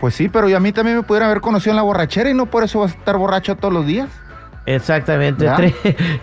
[0.00, 2.34] Pues sí, pero y a mí también me pudieran haber conocido en la borrachera y
[2.34, 4.08] no por eso vas a estar borracho todos los días.
[4.66, 5.44] Exactamente.
[5.44, 5.56] ¿Ya?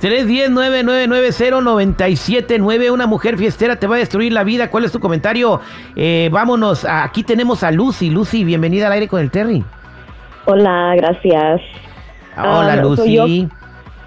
[0.00, 2.90] 310-999-097-9.
[2.90, 4.70] Una mujer fiestera te va a destruir la vida.
[4.70, 5.60] ¿Cuál es tu comentario?
[5.96, 6.86] Eh, vámonos.
[6.88, 8.08] Aquí tenemos a Lucy.
[8.10, 9.62] Lucy, bienvenida al aire con el Terry.
[10.46, 11.60] Hola, gracias.
[12.36, 13.14] Hola, Ah, Lucy.
[13.14, 13.26] yo.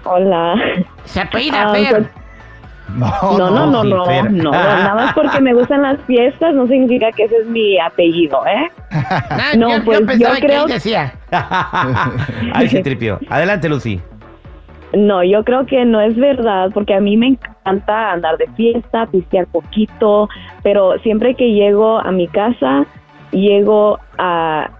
[0.04, 0.54] Hola.
[1.04, 1.88] Se apellida Ah, Fer.
[1.90, 2.06] pues-
[2.96, 7.10] No, No, no, no, sí, no, Nada más porque me gustan las fiestas no significa
[7.12, 8.70] que ese es mi apellido, ¿eh?
[8.90, 11.14] Ah, no, yo, yo pues, yo pensaba que creo- ahí decía.
[12.52, 13.18] Ay, se tripió.
[13.30, 14.02] Adelante, Lucy.
[14.96, 19.06] No, yo creo que no es verdad porque a mí me encanta andar de fiesta,
[19.06, 20.28] pistear poquito,
[20.62, 22.86] pero siempre que llego a mi casa,
[23.32, 24.70] llego a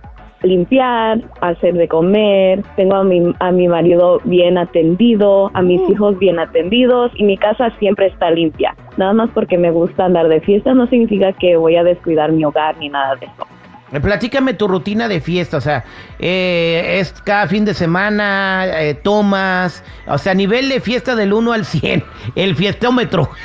[0.42, 5.80] limpiar, a hacer de comer, tengo a mi, a mi marido bien atendido, a mis
[5.88, 8.76] hijos bien atendidos y mi casa siempre está limpia.
[8.96, 12.44] Nada más porque me gusta andar de fiesta no significa que voy a descuidar mi
[12.44, 13.53] hogar ni nada de eso.
[13.92, 15.84] Eh, Platícame tu rutina de fiesta, o sea,
[16.18, 21.52] eh, es cada fin de semana, eh, tomas, o sea, nivel de fiesta del 1
[21.52, 22.02] al 100,
[22.34, 23.28] el fiestómetro.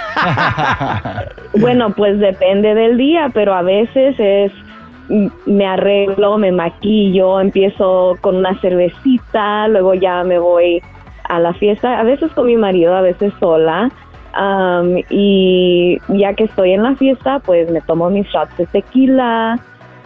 [1.60, 4.52] Bueno, pues depende del día, pero a veces es
[5.10, 10.82] mm, me arreglo, me maquillo, empiezo con una cervecita, luego ya me voy
[11.24, 13.90] a la fiesta, a veces con mi marido, a veces sola.
[14.34, 19.60] am, y ya que estoy en la fiesta, pues me tomo mis shots de tequila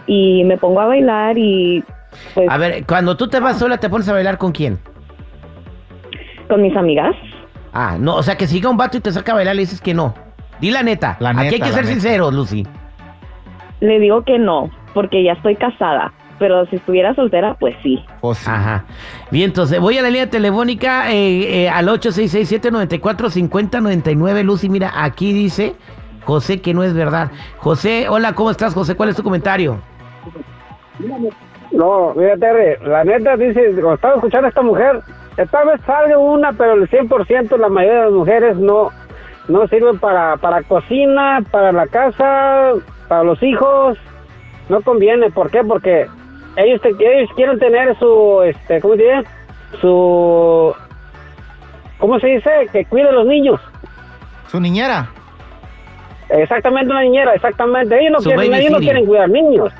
[0.06, 1.82] y me pongo a bailar y
[2.34, 4.78] pues A ver, cuando tú te vas sola, ¿te pones a bailar con quién?
[6.48, 7.16] con mis amigas.
[7.72, 9.80] Ah, no, o sea, que siga un vato y te saca a bailar, le dices
[9.80, 10.14] que no.
[10.60, 11.16] Di la neta.
[11.20, 11.88] La Aquí hay que ser neta.
[11.88, 12.66] sinceros, Lucy.
[13.80, 18.04] Le digo que no, porque ya estoy casada, pero si estuviera soltera, pues sí.
[18.20, 18.50] Pues sí.
[18.50, 18.84] Ajá.
[19.30, 24.42] Bien, entonces voy a la línea telefónica eh, eh, al 8667-945099.
[24.44, 25.74] Lucy, mira, aquí dice
[26.24, 27.30] José que no es verdad.
[27.58, 28.94] José, hola, ¿cómo estás, José?
[28.94, 29.80] ¿Cuál es tu comentario?
[31.72, 35.00] No, mira, Terry, la neta dice, cuando estaba escuchando a esta mujer,
[35.50, 38.90] tal vez salga una, pero el 100% la mayoría de las mujeres no,
[39.48, 42.72] no sirven para, para cocina, para la casa,
[43.08, 43.98] para los hijos.
[44.68, 45.62] No conviene, ¿por qué?
[45.64, 46.06] Porque
[46.56, 49.24] ellos, te- ellos quieren tener su, este, ¿cómo se dice?
[49.80, 50.74] Su,
[51.98, 52.50] ¿cómo se dice?
[52.72, 53.60] Que cuide a los niños.
[54.46, 55.08] Su niñera.
[56.28, 57.98] Exactamente una niñera, exactamente.
[57.98, 59.72] Ellos no, Su quieren, ellos no quieren cuidar niños.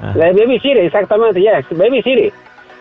[0.00, 0.12] Ah.
[0.14, 2.32] La Baby City, exactamente, ya, Baby City.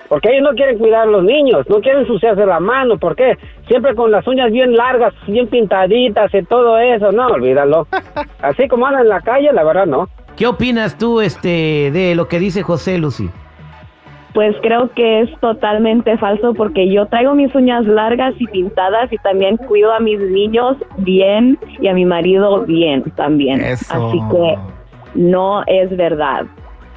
[0.10, 3.38] Porque ellos no quieren cuidar a los niños, no quieren ensuciarse la mano, ¿por qué?
[3.68, 7.88] Siempre con las uñas bien largas, bien pintaditas y todo eso, no, olvídalo.
[8.42, 10.08] Así como andan en la calle, la verdad no.
[10.38, 13.30] ¿Qué opinas tú este, de lo que dice José, Lucy?
[14.34, 19.18] Pues creo que es totalmente falso porque yo traigo mis uñas largas y pintadas y
[19.18, 23.62] también cuido a mis niños bien y a mi marido bien también.
[23.62, 23.92] Eso.
[23.92, 24.58] Así que
[25.16, 26.46] no es verdad.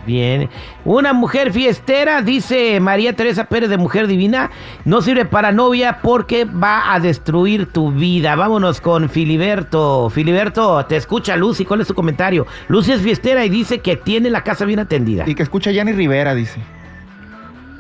[0.06, 0.49] Bien.
[0.85, 4.50] Una mujer fiestera, dice María Teresa Pérez de Mujer Divina,
[4.85, 8.35] no sirve para novia porque va a destruir tu vida.
[8.35, 10.08] Vámonos con Filiberto.
[10.11, 11.64] Filiberto, te escucha Lucy.
[11.64, 12.47] ¿Cuál es tu comentario?
[12.69, 15.25] Lucy es fiestera y dice que tiene la casa bien atendida.
[15.26, 16.61] Y que escucha Yanni Rivera, dice.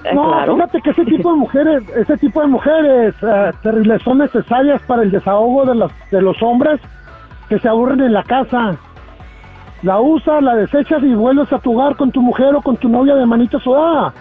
[0.04, 0.54] Eh, No, claro.
[0.56, 5.02] fíjate que ese tipo de mujeres, ese tipo de mujeres eh, terribles son necesarias para
[5.02, 6.80] el desahogo de los, de los hombres
[7.48, 8.76] que se aburren en la casa.
[9.82, 12.88] La usas, la desechas y vuelves a tu hogar con tu mujer o con tu
[12.88, 14.12] novia de manita sudada.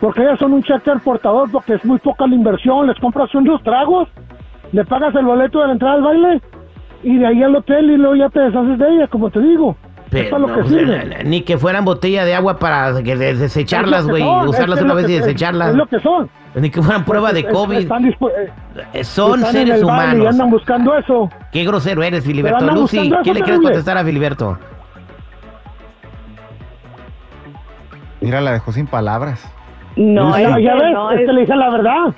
[0.00, 2.86] Porque ellas son un cheque al portador porque es muy poca la inversión.
[2.86, 4.08] Les compras unos tragos,
[4.72, 6.42] le pagas el boleto de la entrada al baile
[7.02, 9.76] y de ahí al hotel y luego ya te deshaces de ella, como te digo.
[10.10, 11.24] Eso es lo no, que o sea, sirve.
[11.24, 14.22] ni que fueran botella de agua para desecharlas, güey.
[14.46, 15.70] Usarlas es una vez que- y es- desecharlas.
[15.70, 16.30] Es lo que son.
[16.54, 17.76] Ni que fueran prueba de COVID.
[17.78, 18.16] Están, eh,
[18.94, 20.26] Eh, Son están seres baile y humanos.
[20.28, 21.28] andan buscando eso.
[21.52, 22.64] Qué grosero eres, Filiberto.
[22.70, 24.58] Lucy, ¿qué le quieres contestar a Filiberto?
[28.28, 29.50] Mira, la dejó sin palabras.
[29.96, 32.14] No, ya, es ya que ves, no es es- que le dije la verdad.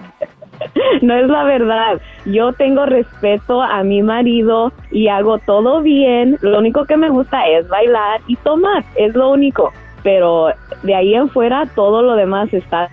[1.01, 2.01] No es la verdad.
[2.27, 6.37] Yo tengo respeto a mi marido y hago todo bien.
[6.43, 8.85] Lo único que me gusta es bailar y tomar.
[8.97, 9.73] Es lo único.
[10.03, 10.49] Pero
[10.83, 12.91] de ahí en fuera todo lo demás está.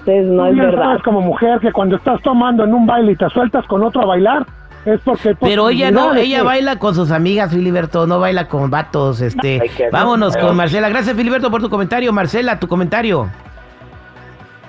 [0.00, 0.82] Entonces no Tú es verdad.
[0.84, 4.02] sabes como mujer que cuando estás tomando en un baile y te sueltas con otro
[4.02, 4.44] a bailar,
[4.84, 5.30] es porque...
[5.30, 9.20] hay Pero ella no, ella que- baila con sus amigas, Filiberto, no baila con vatos,
[9.20, 9.62] este.
[9.90, 10.88] Vámonos con Marcela.
[10.88, 12.12] Gracias, Filiberto, por tu comentario.
[12.12, 13.28] Marcela, tu comentario.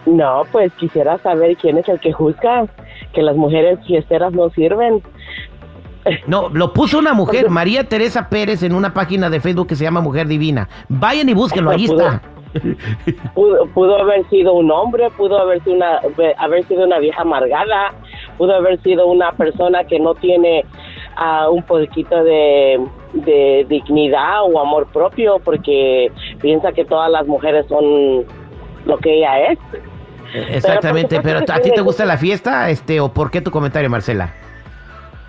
[0.06, 2.66] No, pues quisiera saber quién es el que juzga
[3.14, 5.02] que las mujeres fiesteras no sirven.
[6.28, 9.86] No, lo puso una mujer, María Teresa Pérez, en una página de Facebook que se
[9.86, 10.68] llama Mujer Divina.
[10.90, 12.22] Vayan y búsquenlo, ahí está.
[13.34, 16.00] Pudo, pudo haber sido un hombre, pudo haber sido una
[16.38, 17.94] haber sido una vieja amargada,
[18.38, 20.66] pudo haber sido una persona que no tiene
[21.16, 22.80] ah, un poquito de,
[23.14, 28.26] de dignidad o amor propio porque piensa que todas las mujeres son
[28.86, 29.60] lo que ella es.
[30.34, 32.70] Exactamente, pero supuesto ¿a ti te gusta la fiesta?
[32.70, 34.34] Este, o por qué tu comentario, Marcela?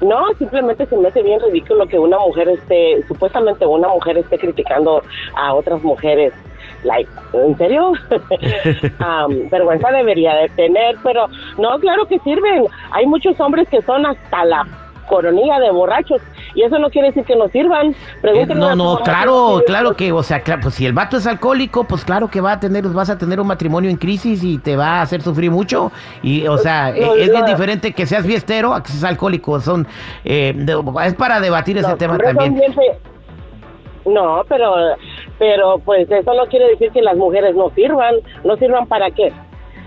[0.00, 4.38] No, simplemente se me hace bien ridículo que una mujer esté, supuestamente una mujer esté
[4.38, 5.02] criticando
[5.36, 6.32] a otras mujeres.
[6.82, 7.92] Like, ¿en serio?
[8.98, 11.26] Am, vergüenza debería de tener, pero
[11.58, 12.66] no, claro que sirven.
[12.90, 14.66] Hay muchos hombres que son hasta la
[15.08, 16.20] coronilla de borrachos
[16.54, 17.90] y eso no quiere decir que no sirvan.
[17.92, 21.16] Eh, Pregúntenle a no, no, claro, claro que, o sea, claro, pues si el vato
[21.16, 24.42] es alcohólico, pues claro que va a tener, vas a tener un matrimonio en crisis
[24.44, 25.90] y te va a hacer sufrir mucho.
[26.22, 27.46] Y, o sea, No, eh, es bien no.
[27.46, 29.60] diferente que seas fiestero a que seas alcohólico.
[29.60, 29.86] Son,
[30.24, 32.60] eh, de- es para debatir ese tema también.
[34.06, 34.74] No, pero,
[35.38, 38.14] pero pues eso no quiere decir que las mujeres no sirvan.
[38.44, 39.32] ¿No sirvan para qué?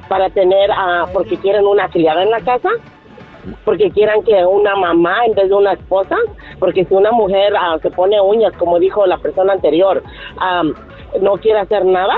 [0.09, 0.69] Para tener,
[1.13, 2.69] porque quieren una criada en la casa,
[3.65, 6.15] porque quieran que una mamá en vez de una esposa,
[6.59, 10.03] porque si una mujer ah, se pone uñas, como dijo la persona anterior,
[10.39, 10.63] ah,
[11.21, 12.15] no quiere hacer nada.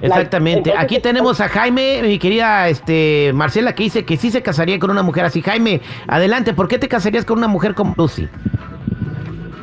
[0.00, 0.70] Exactamente.
[0.70, 4.78] Entonces, Aquí tenemos a Jaime, mi querida este, Marcela, que dice que sí se casaría
[4.78, 5.42] con una mujer así.
[5.42, 8.28] Jaime, adelante, ¿por qué te casarías con una mujer como Lucy?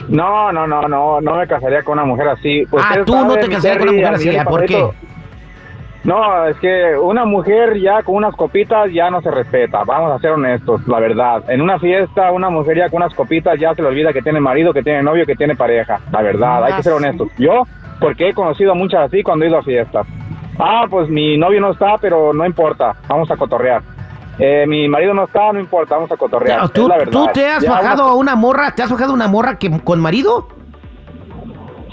[0.09, 2.63] No, no, no, no, no me casaría con una mujer así.
[2.63, 4.36] ah, Ustedes tú no te casarías con una mujer así.
[4.36, 4.45] ¿ah?
[4.45, 4.89] ¿Por qué?
[6.06, 10.19] No, es que una mujer ya con unas copitas ya no se respeta, vamos a
[10.19, 11.44] ser honestos, la verdad.
[11.50, 14.40] En una fiesta, una mujer ya con unas copitas ya se le olvida que tiene
[14.40, 17.30] marido, que tiene novio, que tiene pareja, la verdad, hay que ser honestos.
[17.40, 17.64] Yo,
[18.00, 20.06] porque he conocido a muchas así cuando he ido a fiestas.
[20.59, 23.81] Ah, pues mi novio no está, pero no importa, vamos a cotorrear.
[24.38, 26.66] Eh, mi marido no está, no importa, vamos a cotorrear.
[26.66, 27.12] Es ¿Tú, la verdad.
[27.12, 28.71] tú te has Ya bajado una- a una morra?
[28.76, 30.50] ¿Te has bajado a una morra que, con marido?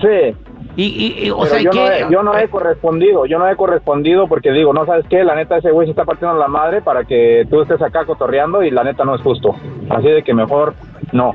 [0.00, 0.36] Sí.
[0.74, 1.78] Y, y- y, o sea, yo, ¿qué?
[1.78, 5.22] no he, yo no he correspondido, yo no he correspondido porque digo, no sabes qué,
[5.22, 8.62] la neta ese güey se está partiendo la madre para que tú estés acá cotorreando
[8.62, 9.54] y la neta no es justo.
[9.90, 10.74] Así de que mejor
[11.12, 11.32] no.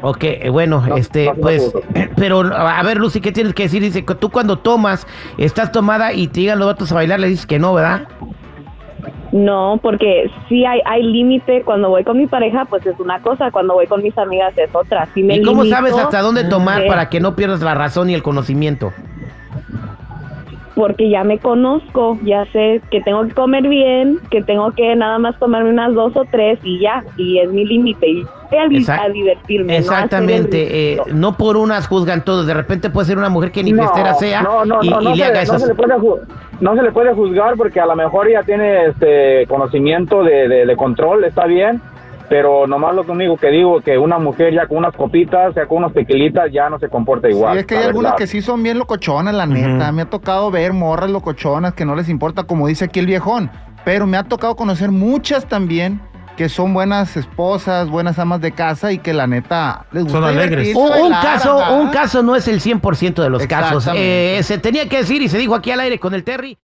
[0.00, 1.72] Ok, eh, bueno, No, este, no, pues,
[2.16, 3.82] pero a ver, Lucy, ¿qué tienes que decir?
[3.82, 5.06] Dice que tú cuando tomas,
[5.38, 8.06] estás tomada y te llegan los vatos a bailar, le dices que no, ¿verdad?
[9.32, 11.62] No, porque sí hay, hay límite.
[11.62, 13.50] Cuando voy con mi pareja, pues es una cosa.
[13.50, 15.06] Cuando voy con mis amigas es otra.
[15.14, 17.74] Sí me ¿Y cómo limito, sabes hasta dónde tomar eh, para que no pierdas la
[17.74, 18.92] razón y el conocimiento?
[20.74, 25.18] Porque ya me conozco, ya sé que tengo que comer bien, que tengo que nada
[25.18, 28.08] más tomarme unas dos o tres y ya, y es mi límite.
[28.08, 28.24] Y
[28.68, 29.72] di- Exact- a divertirme.
[29.74, 31.14] no Exactamente, eh, ridículo.
[31.16, 34.14] no por unas juzgan todos, de repente puede ser una mujer que ni no, fiestera
[34.14, 35.62] sea no, no, y, no, y no le se, haga no esas...
[35.62, 36.20] se le puede ju-
[36.60, 40.66] no se le puede juzgar porque a lo mejor ella tiene este conocimiento de, de-
[40.66, 41.80] de control, está bien,
[42.28, 45.78] pero nomás lo único que digo que una mujer ya con unas copitas, ya con
[45.78, 47.54] unas tequilitas ya no se comporta igual.
[47.54, 48.18] Sí, es que hay algunas verdad.
[48.18, 49.92] que sí son bien locochonas, la neta.
[49.92, 53.50] Me ha tocado ver morras locochonas que no les importa, como dice aquí el viejón.
[53.84, 56.00] Pero me ha tocado conocer muchas también
[56.38, 60.24] que son buenas esposas, buenas amas de casa y que la neta les gusta Son
[60.28, 60.72] alegres.
[60.76, 63.88] Un, un bailar, caso, un caso no es el 100% de los casos.
[63.96, 66.56] Eh, se tenía que decir y se dijo aquí al aire con el Terry.